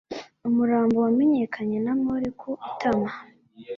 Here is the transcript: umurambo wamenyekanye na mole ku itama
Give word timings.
umurambo 0.47 0.95
wamenyekanye 1.05 1.77
na 1.85 1.93
mole 2.01 2.29
ku 2.39 2.49
itama 2.69 3.09